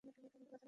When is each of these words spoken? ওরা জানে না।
ওরা 0.03 0.11
জানে 0.23 0.39
না। 0.43 0.57